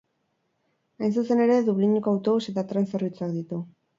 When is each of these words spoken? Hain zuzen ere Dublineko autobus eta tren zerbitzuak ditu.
Hain 1.01 1.13
zuzen 1.21 1.43
ere 1.43 1.59
Dublineko 1.69 2.13
autobus 2.15 2.47
eta 2.53 2.63
tren 2.73 2.91
zerbitzuak 2.95 3.37
ditu. 3.39 3.63